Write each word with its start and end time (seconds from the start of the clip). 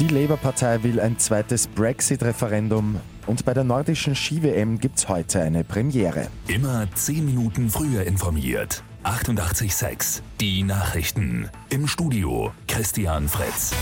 Die 0.00 0.06
Labour-Partei 0.06 0.84
will 0.84 1.00
ein 1.00 1.18
zweites 1.18 1.66
Brexit-Referendum 1.66 3.00
und 3.26 3.44
bei 3.44 3.52
der 3.52 3.64
nordischen 3.64 4.14
Ski-WM 4.14 4.78
gibt 4.78 4.98
es 4.98 5.08
heute 5.08 5.42
eine 5.42 5.64
Premiere. 5.64 6.28
Immer 6.46 6.86
10 6.94 7.24
Minuten 7.24 7.68
früher 7.68 8.04
informiert. 8.04 8.84
88.6 9.02 10.22
Die 10.40 10.62
Nachrichten. 10.62 11.50
Im 11.70 11.88
Studio 11.88 12.52
Christian 12.68 13.28
Fritz. 13.28 13.74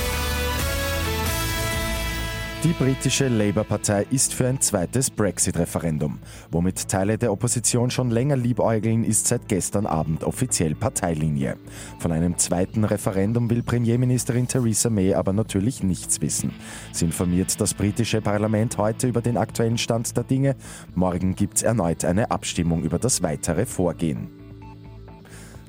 Die 2.66 2.72
britische 2.72 3.28
Labour-Partei 3.28 4.08
ist 4.10 4.34
für 4.34 4.48
ein 4.48 4.60
zweites 4.60 5.08
Brexit-Referendum. 5.08 6.18
Womit 6.50 6.88
Teile 6.88 7.16
der 7.16 7.30
Opposition 7.30 7.92
schon 7.92 8.10
länger 8.10 8.34
liebäugeln, 8.34 9.04
ist 9.04 9.28
seit 9.28 9.46
gestern 9.46 9.86
Abend 9.86 10.24
offiziell 10.24 10.74
Parteilinie. 10.74 11.58
Von 12.00 12.10
einem 12.10 12.36
zweiten 12.38 12.82
Referendum 12.82 13.48
will 13.50 13.62
Premierministerin 13.62 14.48
Theresa 14.48 14.90
May 14.90 15.14
aber 15.14 15.32
natürlich 15.32 15.84
nichts 15.84 16.20
wissen. 16.20 16.50
Sie 16.90 17.04
informiert 17.04 17.60
das 17.60 17.72
britische 17.72 18.20
Parlament 18.20 18.78
heute 18.78 19.06
über 19.06 19.22
den 19.22 19.36
aktuellen 19.36 19.78
Stand 19.78 20.16
der 20.16 20.24
Dinge. 20.24 20.56
Morgen 20.96 21.36
gibt 21.36 21.58
es 21.58 21.62
erneut 21.62 22.04
eine 22.04 22.32
Abstimmung 22.32 22.82
über 22.82 22.98
das 22.98 23.22
weitere 23.22 23.64
Vorgehen. 23.64 24.45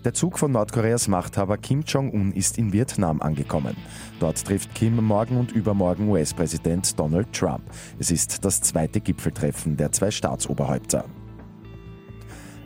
Der 0.08 0.14
Zug 0.14 0.40
von 0.40 0.54
Nordkoreas 0.54 1.10
Machthaber 1.10 1.58
Kim 1.58 1.82
Jong-un 1.82 2.32
ist 2.32 2.58
in 2.58 2.72
Vietnam 2.72 3.22
angekommen. 3.22 3.76
Dort 4.22 4.42
trifft 4.46 4.74
Kim 4.74 4.96
morgen 5.04 5.36
und 5.36 5.52
übermorgen 5.52 6.08
US-Präsident 6.08 6.98
Donald 6.98 7.34
Trump. 7.34 7.64
Es 8.00 8.10
ist 8.10 8.46
das 8.46 8.62
zweite 8.62 9.02
Gipfeltreffen 9.02 9.76
der 9.76 9.92
zwei 9.92 10.10
Staatsoberhäupter. 10.10 11.04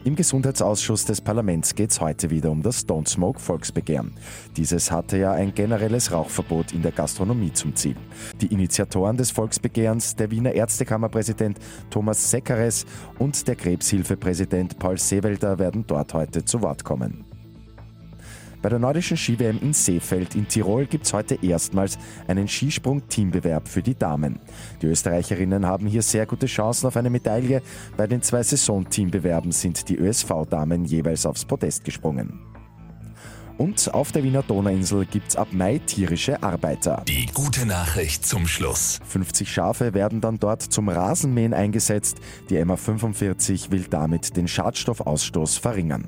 Im 0.03 0.15
Gesundheitsausschuss 0.15 1.05
des 1.05 1.19
Parlaments 1.19 1.73
geht 1.73 1.89
es 1.89 1.99
heute 1.99 2.29
wieder 2.29 2.51
um 2.51 2.61
das 2.61 2.87
Don't 2.87 3.09
Smoke 3.09 3.39
Volksbegehren. 3.39 4.13
Dieses 4.55 4.91
hatte 4.91 5.17
ja 5.17 5.31
ein 5.31 5.55
generelles 5.55 6.11
Rauchverbot 6.11 6.73
in 6.73 6.83
der 6.83 6.91
Gastronomie 6.91 7.53
zum 7.53 7.75
Ziel. 7.75 7.95
Die 8.39 8.53
Initiatoren 8.53 9.17
des 9.17 9.31
Volksbegehrens, 9.31 10.15
der 10.15 10.29
Wiener 10.29 10.53
Ärztekammerpräsident 10.53 11.57
Thomas 11.89 12.29
Seckeres 12.29 12.85
und 13.17 13.47
der 13.47 13.55
Krebshilfepräsident 13.55 14.77
Paul 14.77 14.99
Seewelder, 14.99 15.57
werden 15.57 15.85
dort 15.87 16.13
heute 16.13 16.45
zu 16.45 16.61
Wort 16.61 16.83
kommen. 16.83 17.30
Bei 18.61 18.69
der 18.69 18.77
nordischen 18.77 19.17
Ski-WM 19.17 19.59
in 19.61 19.73
Seefeld 19.73 20.35
in 20.35 20.47
Tirol 20.47 20.85
gibt 20.85 21.05
es 21.05 21.13
heute 21.13 21.39
erstmals 21.41 21.97
einen 22.27 22.47
Skisprung-Teambewerb 22.47 23.67
für 23.67 23.81
die 23.81 23.95
Damen. 23.95 24.39
Die 24.81 24.87
Österreicherinnen 24.87 25.65
haben 25.65 25.87
hier 25.87 26.03
sehr 26.03 26.27
gute 26.27 26.45
Chancen 26.45 26.85
auf 26.85 26.95
eine 26.95 27.09
Medaille. 27.09 27.63
Bei 27.97 28.05
den 28.05 28.21
zwei 28.21 28.43
Saison-Teambewerben 28.43 29.51
sind 29.51 29.89
die 29.89 29.97
ÖSV-Damen 29.97 30.85
jeweils 30.85 31.25
aufs 31.25 31.43
Podest 31.43 31.83
gesprungen. 31.83 32.39
Und 33.61 33.93
auf 33.93 34.11
der 34.11 34.23
Wiener 34.23 34.41
Donauinsel 34.41 35.05
gibt 35.05 35.29
es 35.29 35.35
ab 35.35 35.49
Mai 35.51 35.77
tierische 35.85 36.41
Arbeiter. 36.41 37.03
Die 37.07 37.27
gute 37.27 37.67
Nachricht 37.67 38.25
zum 38.25 38.47
Schluss. 38.47 38.97
50 39.07 39.53
Schafe 39.53 39.93
werden 39.93 40.19
dann 40.19 40.39
dort 40.39 40.63
zum 40.63 40.89
Rasenmähen 40.89 41.53
eingesetzt. 41.53 42.17
Die 42.49 42.57
MA45 42.57 43.69
will 43.69 43.85
damit 43.87 44.35
den 44.35 44.47
Schadstoffausstoß 44.47 45.59
verringern. 45.59 46.07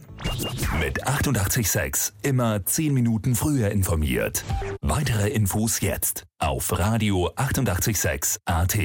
Mit 0.79 1.05
886 1.05 2.15
immer 2.23 2.65
10 2.65 2.91
Minuten 2.91 3.35
früher 3.35 3.69
informiert. 3.69 4.43
Weitere 4.81 5.29
Infos 5.29 5.79
jetzt 5.81 6.25
auf 6.39 6.75
Radio 6.79 7.29
886 7.35 8.39
AT. 8.45 8.75